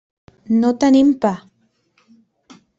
[0.63, 1.33] No tenim pa.